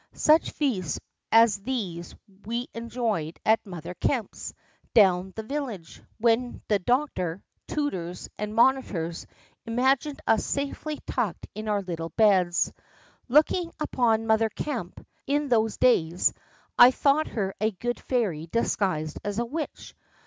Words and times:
Such 0.15 0.49
feasts 0.49 0.99
as 1.31 1.59
these 1.61 2.15
we 2.43 2.67
enjoyed 2.73 3.39
at 3.45 3.63
Mother 3.67 3.93
Kemp's, 3.93 4.51
down 4.95 5.31
the 5.35 5.43
village, 5.43 6.01
when 6.17 6.63
the 6.67 6.79
Doctor, 6.79 7.43
tutors, 7.67 8.27
and 8.35 8.55
monitors 8.55 9.27
imagined 9.67 10.19
us 10.25 10.43
safely 10.43 10.97
tucked 11.05 11.45
in 11.53 11.67
our 11.67 11.83
little 11.83 12.09
beds. 12.09 12.73
Looking 13.27 13.71
upon 13.79 14.25
Mother 14.25 14.49
Kemp, 14.49 15.05
in 15.27 15.49
those 15.49 15.77
days, 15.77 16.33
I 16.79 16.89
thought 16.89 17.27
her 17.27 17.53
a 17.61 17.69
good 17.69 17.99
fairy 17.99 18.47
disguised 18.47 19.19
as 19.23 19.37
a 19.37 19.45
witch. 19.45 19.93